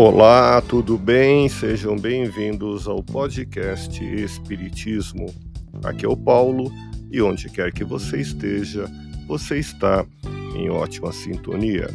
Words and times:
Olá, 0.00 0.60
tudo 0.60 0.96
bem? 0.96 1.48
Sejam 1.48 1.96
bem-vindos 1.96 2.86
ao 2.86 3.02
podcast 3.02 4.00
Espiritismo. 4.00 5.26
Aqui 5.82 6.06
é 6.06 6.08
o 6.08 6.16
Paulo 6.16 6.70
e 7.10 7.20
onde 7.20 7.50
quer 7.50 7.72
que 7.72 7.82
você 7.82 8.20
esteja, 8.20 8.88
você 9.26 9.58
está 9.58 10.06
em 10.54 10.70
ótima 10.70 11.10
sintonia. 11.10 11.88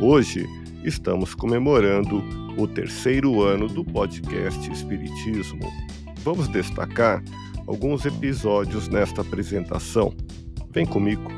Hoje 0.00 0.48
estamos 0.82 1.32
comemorando 1.32 2.24
o 2.60 2.66
terceiro 2.66 3.40
ano 3.40 3.68
do 3.68 3.84
podcast 3.84 4.68
Espiritismo. 4.72 5.72
Vamos 6.24 6.48
destacar 6.48 7.22
alguns 7.68 8.04
episódios 8.04 8.88
nesta 8.88 9.20
apresentação. 9.20 10.12
Vem 10.72 10.84
comigo. 10.84 11.37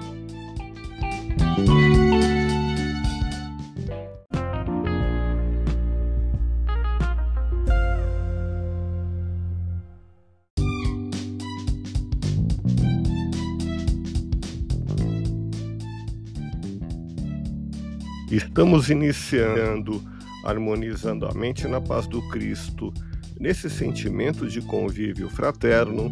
Estamos 18.31 18.89
iniciando 18.91 20.01
harmonizando 20.45 21.27
a 21.27 21.35
mente 21.35 21.67
na 21.67 21.81
paz 21.81 22.07
do 22.07 22.23
Cristo, 22.29 22.93
nesse 23.39 23.69
sentimento 23.69 24.47
de 24.49 24.61
convívio 24.63 25.29
fraterno, 25.29 26.11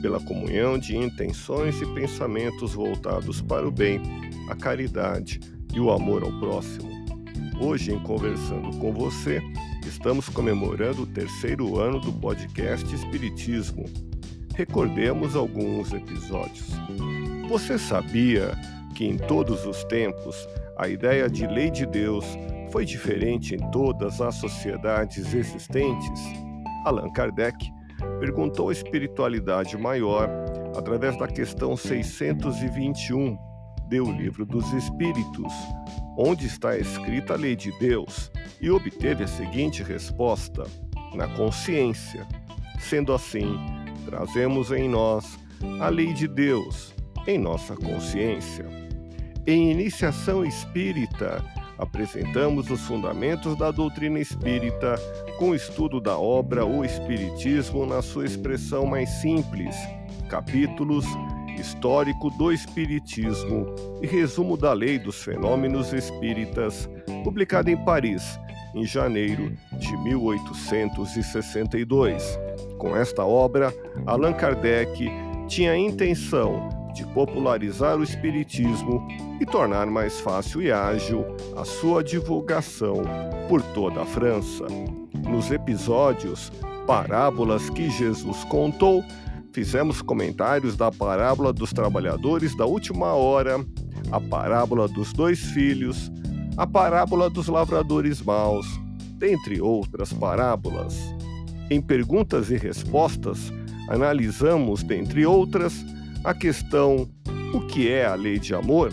pela 0.00 0.20
comunhão 0.20 0.78
de 0.78 0.96
intenções 0.96 1.80
e 1.80 1.86
pensamentos 1.94 2.74
voltados 2.74 3.40
para 3.40 3.66
o 3.66 3.70
bem, 3.70 4.00
a 4.48 4.54
caridade 4.54 5.40
e 5.74 5.80
o 5.80 5.90
amor 5.90 6.22
ao 6.22 6.32
próximo. 6.38 6.88
Hoje, 7.60 7.92
em 7.92 7.98
Conversando 7.98 8.76
com 8.78 8.92
você, 8.92 9.42
estamos 9.86 10.28
comemorando 10.28 11.02
o 11.02 11.06
terceiro 11.06 11.78
ano 11.78 12.00
do 12.00 12.12
podcast 12.12 12.94
Espiritismo. 12.94 13.84
Recordemos 14.54 15.34
alguns 15.34 15.92
episódios. 15.92 16.68
Você 17.48 17.78
sabia 17.78 18.56
que 18.98 19.06
em 19.06 19.16
todos 19.16 19.64
os 19.64 19.84
tempos 19.84 20.48
a 20.76 20.88
ideia 20.88 21.30
de 21.30 21.46
lei 21.46 21.70
de 21.70 21.86
Deus 21.86 22.24
foi 22.72 22.84
diferente 22.84 23.54
em 23.54 23.70
todas 23.70 24.20
as 24.20 24.34
sociedades 24.34 25.32
existentes? 25.34 26.20
Allan 26.84 27.08
Kardec 27.12 27.56
perguntou 28.18 28.70
a 28.70 28.72
espiritualidade 28.72 29.78
maior 29.78 30.28
através 30.76 31.16
da 31.16 31.28
questão 31.28 31.76
621 31.76 33.38
do 33.88 34.10
Livro 34.10 34.44
dos 34.44 34.72
Espíritos, 34.72 35.52
onde 36.18 36.48
está 36.48 36.76
escrita 36.76 37.34
a 37.34 37.36
lei 37.36 37.54
de 37.54 37.70
Deus, 37.78 38.32
e 38.60 38.68
obteve 38.68 39.22
a 39.22 39.28
seguinte 39.28 39.80
resposta: 39.80 40.64
na 41.14 41.28
consciência. 41.36 42.26
Sendo 42.80 43.12
assim, 43.12 43.56
trazemos 44.04 44.72
em 44.72 44.88
nós 44.88 45.38
a 45.80 45.88
lei 45.88 46.12
de 46.12 46.26
Deus 46.26 46.92
em 47.28 47.38
nossa 47.38 47.76
consciência. 47.76 48.87
Em 49.48 49.70
Iniciação 49.70 50.44
Espírita, 50.44 51.42
apresentamos 51.78 52.70
os 52.70 52.82
fundamentos 52.82 53.56
da 53.56 53.70
doutrina 53.70 54.20
espírita 54.20 54.96
com 55.38 55.52
o 55.52 55.54
estudo 55.54 56.02
da 56.02 56.18
obra 56.18 56.66
O 56.66 56.84
Espiritismo 56.84 57.86
na 57.86 58.02
sua 58.02 58.26
expressão 58.26 58.84
mais 58.84 59.08
simples, 59.08 59.74
capítulos 60.28 61.06
Histórico 61.58 62.28
do 62.32 62.52
Espiritismo 62.52 63.74
e 64.02 64.06
Resumo 64.06 64.54
da 64.54 64.74
Lei 64.74 64.98
dos 64.98 65.24
Fenômenos 65.24 65.94
Espíritas, 65.94 66.86
publicado 67.24 67.70
em 67.70 67.84
Paris, 67.86 68.38
em 68.74 68.84
janeiro 68.84 69.56
de 69.78 69.96
1862. 69.96 72.38
Com 72.76 72.94
esta 72.94 73.24
obra, 73.24 73.72
Allan 74.04 74.34
Kardec 74.34 75.10
tinha 75.48 75.72
a 75.72 75.78
intenção 75.78 76.77
de 76.94 77.04
popularizar 77.06 77.96
o 77.96 78.02
Espiritismo 78.02 79.06
e 79.40 79.46
tornar 79.46 79.86
mais 79.86 80.20
fácil 80.20 80.62
e 80.62 80.70
ágil 80.70 81.24
a 81.56 81.64
sua 81.64 82.02
divulgação 82.02 83.02
por 83.48 83.62
toda 83.62 84.02
a 84.02 84.06
França. 84.06 84.66
Nos 85.28 85.50
episódios 85.50 86.50
Parábolas 86.88 87.68
que 87.68 87.90
Jesus 87.90 88.44
contou, 88.44 89.04
fizemos 89.52 90.00
comentários 90.00 90.74
da 90.74 90.90
parábola 90.90 91.52
dos 91.52 91.70
trabalhadores 91.70 92.56
da 92.56 92.64
última 92.64 93.12
hora, 93.12 93.62
a 94.10 94.18
parábola 94.18 94.88
dos 94.88 95.12
dois 95.12 95.38
filhos, 95.38 96.10
a 96.56 96.66
parábola 96.66 97.28
dos 97.28 97.46
lavradores 97.46 98.22
maus, 98.22 98.66
dentre 99.18 99.60
outras 99.60 100.14
parábolas. 100.14 100.96
Em 101.68 101.78
perguntas 101.78 102.50
e 102.50 102.56
respostas, 102.56 103.52
analisamos, 103.90 104.82
dentre 104.82 105.26
outras, 105.26 105.84
a 106.24 106.34
questão: 106.34 107.08
o 107.54 107.60
que 107.60 107.90
é 107.90 108.06
a 108.06 108.14
lei 108.14 108.38
de 108.38 108.54
amor? 108.54 108.92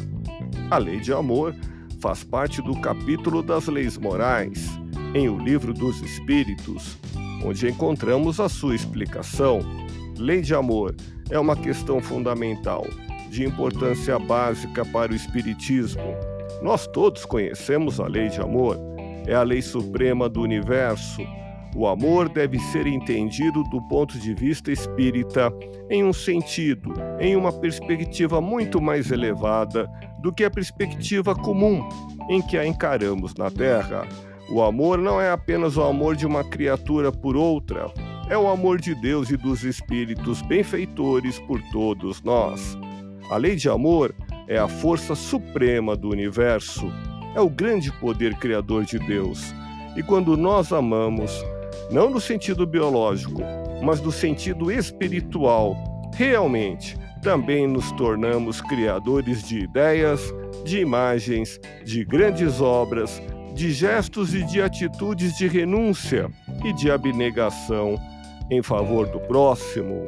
A 0.70 0.78
lei 0.78 1.00
de 1.00 1.12
amor 1.14 1.56
faz 2.02 2.24
parte 2.24 2.62
do 2.62 2.80
capítulo 2.80 3.42
das 3.42 3.68
leis 3.68 3.98
morais, 3.98 4.70
em 5.14 5.30
O 5.30 5.38
Livro 5.38 5.74
dos 5.74 6.02
Espíritos, 6.02 6.98
onde 7.44 7.68
encontramos 7.70 8.40
a 8.40 8.50
sua 8.50 8.76
explicação. 8.76 9.60
Lei 10.18 10.42
de 10.42 10.54
amor 10.54 10.96
é 11.30 11.40
uma 11.40 11.56
questão 11.56 12.02
fundamental, 12.02 12.86
de 13.30 13.44
importância 13.44 14.18
básica 14.18 14.86
para 14.86 15.12
o 15.12 15.16
Espiritismo. 15.16 16.16
Nós 16.62 16.88
todos 16.88 17.26
conhecemos 17.26 18.00
a 18.00 18.08
lei 18.08 18.30
de 18.30 18.40
amor, 18.40 18.78
é 19.28 19.34
a 19.34 19.44
lei 19.44 19.62
suprema 19.62 20.30
do 20.30 20.42
universo 20.42 21.22
o 21.76 21.86
amor 21.88 22.30
deve 22.30 22.58
ser 22.58 22.88
entendido 22.88 23.62
do 23.66 23.82
ponto 23.82 24.18
de 24.18 24.34
vista 24.34 24.72
espírita 24.72 25.52
em 25.90 26.06
um 26.06 26.14
sentido, 26.14 26.94
em 27.20 27.36
uma 27.36 27.52
perspectiva 27.52 28.40
muito 28.40 28.80
mais 28.80 29.12
elevada 29.12 29.90
do 30.22 30.32
que 30.32 30.46
a 30.46 30.50
perspectiva 30.50 31.36
comum 31.36 31.88
em 32.30 32.42
que 32.42 32.58
a 32.58 32.66
encaramos 32.66 33.36
na 33.36 33.52
Terra. 33.52 34.08
O 34.50 34.62
amor 34.62 34.98
não 34.98 35.20
é 35.20 35.30
apenas 35.30 35.76
o 35.76 35.84
amor 35.84 36.16
de 36.16 36.26
uma 36.26 36.46
criatura 36.46 37.12
por 37.12 37.36
outra, 37.36 37.92
é 38.30 38.38
o 38.38 38.48
amor 38.48 38.80
de 38.80 38.96
Deus 38.96 39.30
e 39.30 39.36
dos 39.36 39.66
espíritos 39.66 40.42
benfeitores 40.44 41.40
por 41.40 41.62
todos 41.74 42.22
nós. 42.24 42.78
A 43.30 43.36
lei 43.36 43.56
de 43.56 43.68
amor 43.68 44.16
é 44.48 44.58
a 44.58 44.68
força 44.68 45.14
suprema 45.14 45.96
do 45.96 46.10
universo, 46.10 46.90
é 47.36 47.42
o 47.42 47.50
grande 47.50 47.92
poder 48.00 48.36
criador 48.36 48.86
de 48.86 48.98
Deus. 48.98 49.54
E 49.98 50.04
quando 50.04 50.38
nós 50.38 50.72
amamos, 50.72 51.44
não 51.92 52.10
no 52.10 52.20
sentido 52.20 52.66
biológico, 52.66 53.42
mas 53.84 54.02
no 54.02 54.12
sentido 54.12 54.72
espiritual. 54.72 55.76
Realmente, 56.16 56.98
também 57.22 57.68
nos 57.68 57.92
tornamos 57.94 58.62
criadores 58.62 59.44
de 59.44 59.60
ideias, 59.60 60.22
de 60.64 60.80
imagens, 60.80 61.60
de 61.84 62.06
grandes 62.06 62.62
obras, 62.62 63.22
de 63.54 63.72
gestos 63.72 64.34
e 64.34 64.44
de 64.44 64.62
atitudes 64.62 65.38
de 65.38 65.48
renúncia 65.48 66.30
e 66.64 66.74
de 66.74 66.92
abnegação 66.92 67.96
em 68.50 68.62
favor 68.62 69.08
do 69.08 69.20
próximo. 69.20 70.08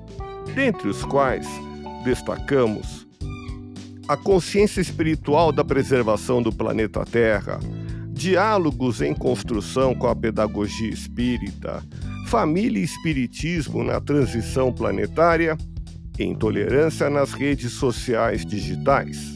dentre 0.54 0.88
os 0.88 1.02
quais 1.06 1.48
destacamos 2.04 3.06
a 4.06 4.14
consciência 4.14 4.82
espiritual 4.82 5.50
da 5.50 5.64
preservação 5.64 6.42
do 6.42 6.52
planeta 6.52 7.02
Terra, 7.04 7.58
diálogos 8.12 9.00
em 9.00 9.14
construção 9.14 9.94
com 9.94 10.06
a 10.06 10.14
pedagogia 10.14 10.90
espírita, 10.90 11.82
família 12.28 12.78
e 12.78 12.84
espiritismo 12.84 13.82
na 13.82 14.02
transição 14.02 14.70
planetária 14.70 15.56
intolerância 16.18 17.10
nas 17.10 17.32
redes 17.32 17.72
sociais 17.72 18.44
digitais. 18.44 19.35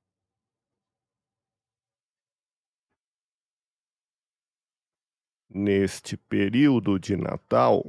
Neste 5.53 6.15
período 6.15 6.97
de 6.97 7.17
Natal, 7.17 7.83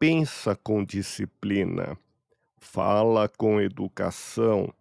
pensa 0.00 0.56
com 0.56 0.84
disciplina, 0.84 1.96
fala 2.58 3.28
com 3.28 3.60
educação, 3.60 4.74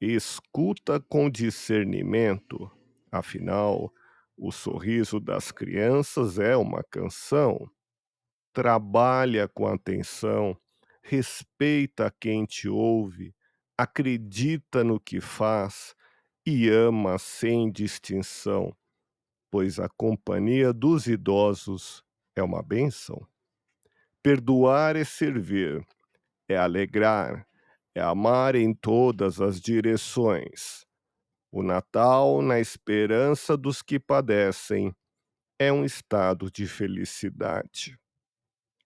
escuta 0.00 0.98
com 0.98 1.30
discernimento. 1.30 2.68
Afinal, 3.12 3.94
o 4.36 4.50
sorriso 4.50 5.20
das 5.20 5.52
crianças 5.52 6.40
é 6.40 6.56
uma 6.56 6.82
canção. 6.82 7.70
Trabalha 8.52 9.46
com 9.46 9.68
atenção, 9.68 10.58
respeita 11.00 12.12
quem 12.18 12.44
te 12.44 12.68
ouve, 12.68 13.32
acredita 13.78 14.82
no 14.82 14.98
que 14.98 15.20
faz 15.20 15.94
e 16.44 16.68
ama 16.68 17.18
sem 17.18 17.70
distinção, 17.70 18.76
pois 19.50 19.78
a 19.78 19.88
companhia 19.88 20.72
dos 20.72 21.06
idosos 21.06 22.02
é 22.34 22.42
uma 22.42 22.62
bênção. 22.62 23.26
Perdoar 24.22 24.96
é 24.96 25.04
servir, 25.04 25.86
é 26.48 26.56
alegrar, 26.56 27.46
é 27.94 28.00
amar 28.00 28.54
em 28.54 28.74
todas 28.74 29.40
as 29.40 29.60
direções. 29.60 30.84
O 31.50 31.62
Natal, 31.62 32.42
na 32.42 32.60
esperança 32.60 33.56
dos 33.56 33.80
que 33.82 33.98
padecem, 33.98 34.94
é 35.58 35.72
um 35.72 35.84
estado 35.84 36.50
de 36.50 36.66
felicidade. 36.66 37.98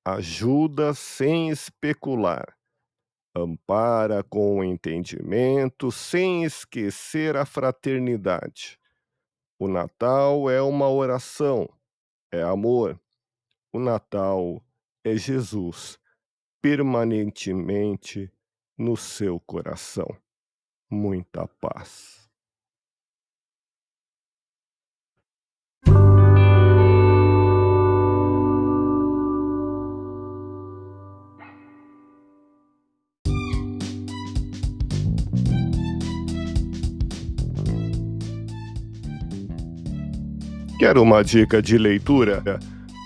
Ajuda 0.04 0.94
sem 0.94 1.50
especular, 1.50 2.56
ampara 3.34 4.22
com 4.22 4.58
o 4.58 4.64
entendimento, 4.64 5.90
sem 5.90 6.44
esquecer 6.44 7.36
a 7.36 7.44
fraternidade. 7.44 8.79
O 9.62 9.68
Natal 9.68 10.48
é 10.48 10.62
uma 10.62 10.88
oração, 10.88 11.68
é 12.32 12.40
amor. 12.40 12.98
O 13.70 13.78
Natal 13.78 14.64
é 15.04 15.14
Jesus 15.14 15.98
permanentemente 16.62 18.32
no 18.78 18.96
seu 18.96 19.38
coração. 19.38 20.08
Muita 20.90 21.46
paz. 21.46 22.19
Quer 40.80 40.96
uma 40.96 41.22
dica 41.22 41.60
de 41.60 41.76
leitura? 41.76 42.42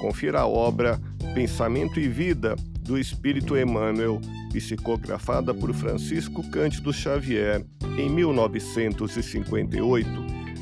Confira 0.00 0.42
a 0.42 0.46
obra 0.46 1.00
Pensamento 1.34 1.98
e 1.98 2.06
Vida 2.06 2.54
do 2.82 2.96
Espírito 2.96 3.58
Emmanuel, 3.58 4.20
psicografada 4.52 5.52
por 5.52 5.74
Francisco 5.74 6.48
Cândido 6.50 6.92
Xavier 6.92 7.66
em 7.98 8.08
1958. 8.08 10.08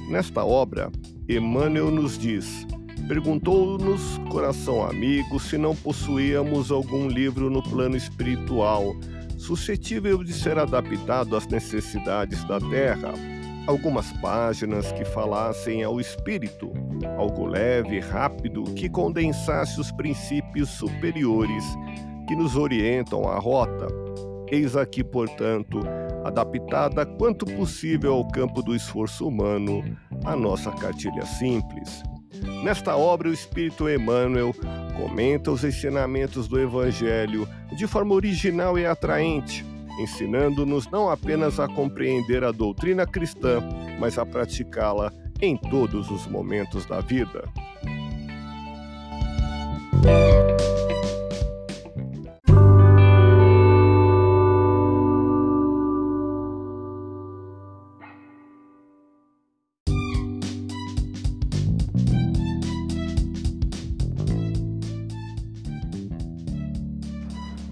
Nesta 0.08 0.42
obra, 0.42 0.90
Emmanuel 1.28 1.90
nos 1.90 2.16
diz: 2.16 2.66
Perguntou-nos, 3.06 4.16
coração 4.30 4.82
amigo, 4.82 5.38
se 5.38 5.58
não 5.58 5.76
possuíamos 5.76 6.70
algum 6.70 7.08
livro 7.08 7.50
no 7.50 7.62
plano 7.62 7.94
espiritual 7.94 8.96
suscetível 9.36 10.24
de 10.24 10.32
ser 10.32 10.58
adaptado 10.58 11.36
às 11.36 11.46
necessidades 11.46 12.42
da 12.44 12.58
Terra 12.58 13.12
algumas 13.66 14.12
páginas 14.14 14.90
que 14.92 15.04
falassem 15.04 15.82
ao 15.82 16.00
espírito, 16.00 16.72
algo 17.16 17.46
leve, 17.46 18.00
rápido, 18.00 18.64
que 18.74 18.88
condensasse 18.88 19.80
os 19.80 19.92
princípios 19.92 20.68
superiores 20.70 21.64
que 22.26 22.34
nos 22.34 22.56
orientam 22.56 23.28
à 23.28 23.38
rota. 23.38 23.86
Eis 24.50 24.76
aqui, 24.76 25.02
portanto, 25.02 25.80
adaptada 26.24 27.06
quanto 27.06 27.46
possível 27.46 28.14
ao 28.14 28.28
campo 28.28 28.62
do 28.62 28.74
esforço 28.74 29.26
humano, 29.26 29.82
a 30.24 30.36
nossa 30.36 30.70
cartilha 30.70 31.24
simples. 31.24 32.02
Nesta 32.62 32.96
obra, 32.96 33.28
o 33.28 33.32
Espírito 33.32 33.88
Emmanuel 33.88 34.54
comenta 34.96 35.50
os 35.50 35.64
ensinamentos 35.64 36.46
do 36.48 36.60
Evangelho 36.60 37.48
de 37.76 37.86
forma 37.86 38.14
original 38.14 38.78
e 38.78 38.84
atraente, 38.84 39.64
ensinando-nos 39.98 40.90
não 40.90 41.10
apenas 41.10 41.60
a 41.60 41.68
compreender 41.68 42.44
a 42.44 42.52
doutrina 42.52 43.06
cristã, 43.06 43.60
mas 43.98 44.18
a 44.18 44.26
praticá-la 44.26 45.12
em 45.40 45.56
todos 45.56 46.10
os 46.10 46.26
momentos 46.26 46.86
da 46.86 47.00
vida. 47.00 47.44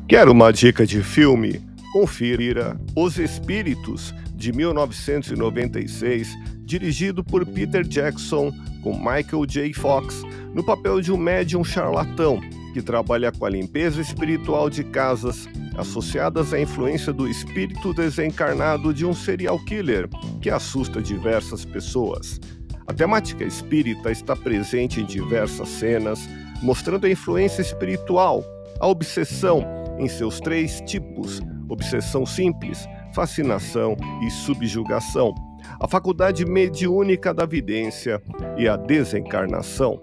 Quer 0.09 0.29
uma 0.29 0.53
dica 0.53 0.85
de 0.85 1.05
filme? 1.05 1.70
Confira 1.93 2.81
Os 2.95 3.19
Espíritos, 3.19 4.15
de 4.33 4.53
1996, 4.53 6.29
dirigido 6.65 7.25
por 7.25 7.45
Peter 7.45 7.83
Jackson, 7.83 8.53
com 8.81 8.97
Michael 8.97 9.45
J. 9.45 9.73
Fox, 9.75 10.23
no 10.55 10.65
papel 10.65 11.01
de 11.01 11.11
um 11.11 11.17
médium 11.17 11.65
charlatão 11.65 12.41
que 12.73 12.81
trabalha 12.81 13.33
com 13.33 13.45
a 13.45 13.51
limpeza 13.51 14.01
espiritual 14.01 14.71
de 14.71 14.85
casas 14.85 15.49
associadas 15.77 16.55
à 16.55 16.61
influência 16.61 17.13
do 17.13 17.27
espírito 17.27 17.93
desencarnado 17.93 18.95
de 18.95 19.05
um 19.05 19.13
serial 19.13 19.59
killer 19.65 20.09
que 20.41 20.49
assusta 20.49 21.03
diversas 21.03 21.65
pessoas. 21.65 22.41
A 22.87 22.95
temática 22.95 23.43
espírita 23.43 24.13
está 24.13 24.37
presente 24.37 25.01
em 25.01 25.05
diversas 25.05 25.69
cenas, 25.69 26.21
mostrando 26.63 27.07
a 27.07 27.11
influência 27.11 27.63
espiritual, 27.63 28.45
a 28.79 28.87
obsessão 28.87 29.65
em 29.99 30.09
seus 30.09 30.39
três 30.39 30.81
tipos 30.83 31.43
obsessão 31.71 32.27
simples, 32.27 32.87
fascinação 33.15 33.97
e 34.27 34.31
subjugação, 34.31 35.35
a 35.81 35.89
faculdade 35.89 36.45
mediúnica 36.45 37.33
da 37.33 37.47
vidência 37.47 38.21
e 38.59 38.69
a 38.69 38.77
desencarnação. 38.77 40.01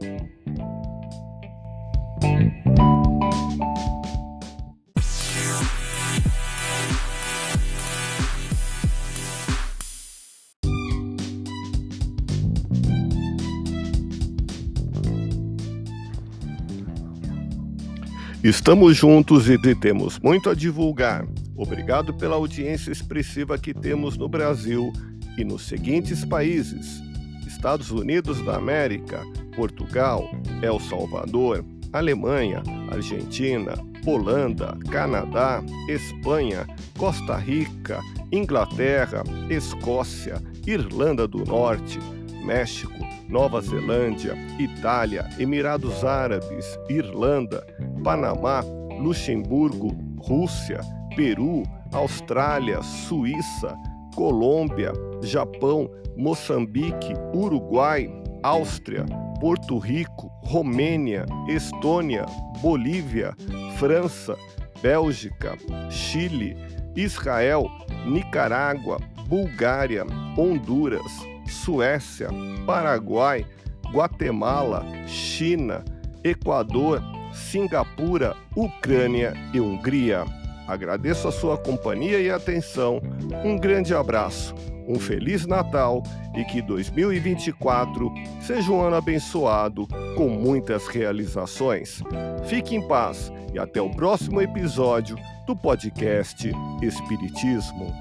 Estamos 18.43 18.95
juntos 18.95 19.49
e 19.49 19.57
temos 19.75 20.19
muito 20.19 20.49
a 20.49 20.55
divulgar. 20.55 21.25
Obrigado 21.57 22.13
pela 22.13 22.35
audiência 22.35 22.91
expressiva 22.91 23.57
que 23.57 23.73
temos 23.73 24.15
no 24.15 24.29
Brasil 24.29 24.93
e 25.37 25.43
nos 25.43 25.63
seguintes 25.63 26.23
países: 26.23 27.01
Estados 27.47 27.89
Unidos 27.89 28.43
da 28.45 28.57
América, 28.57 29.23
Portugal, 29.55 30.29
El 30.61 30.79
Salvador, 30.79 31.65
Alemanha, 31.91 32.61
Argentina, 32.91 33.73
Holanda, 34.05 34.77
Canadá, 34.91 35.63
Espanha, 35.89 36.67
Costa 36.95 37.35
Rica, 37.37 38.01
Inglaterra, 38.31 39.23
Escócia, 39.49 40.41
Irlanda 40.65 41.27
do 41.27 41.43
Norte, 41.43 41.97
México, 42.45 42.93
Nova 43.27 43.61
Zelândia, 43.61 44.35
Itália, 44.59 45.27
Emirados 45.39 46.03
Árabes, 46.03 46.77
Irlanda, 46.87 47.65
Panamá, 48.03 48.63
Luxemburgo, 49.01 49.89
Rússia, 50.19 50.81
Peru, 51.17 51.63
Austrália, 51.91 52.83
Suíça, 52.83 53.75
Colômbia, 54.15 54.93
Japão, 55.23 55.89
Moçambique, 56.15 57.11
Uruguai, 57.33 58.07
Áustria, 58.43 59.03
Porto 59.41 59.79
Rico, 59.79 60.31
Romênia, 60.43 61.25
Estônia, 61.49 62.23
Bolívia, 62.61 63.35
França, 63.79 64.37
Bélgica, 64.79 65.57
Chile, 65.89 66.55
Israel, 66.95 67.67
Nicarágua, 68.05 68.99
Bulgária, 69.27 70.05
Honduras, 70.37 71.11
Suécia, 71.47 72.29
Paraguai, 72.63 73.43
Guatemala, 73.91 74.85
China, 75.07 75.83
Equador, 76.23 77.01
Singapura, 77.33 78.35
Ucrânia 78.55 79.33
e 79.51 79.59
Hungria. 79.59 80.23
Agradeço 80.67 81.27
a 81.27 81.31
sua 81.31 81.57
companhia 81.57 82.19
e 82.19 82.29
atenção. 82.29 83.01
Um 83.43 83.57
grande 83.57 83.93
abraço, 83.93 84.53
um 84.87 84.99
feliz 84.99 85.45
Natal 85.45 86.03
e 86.35 86.43
que 86.43 86.61
2024 86.61 88.11
seja 88.41 88.71
um 88.71 88.81
ano 88.81 88.95
abençoado 88.95 89.87
com 90.15 90.27
muitas 90.27 90.87
realizações. 90.87 92.03
Fique 92.45 92.75
em 92.75 92.87
paz 92.87 93.31
e 93.53 93.59
até 93.59 93.81
o 93.81 93.89
próximo 93.89 94.41
episódio 94.41 95.17
do 95.45 95.55
podcast 95.55 96.51
Espiritismo. 96.81 97.93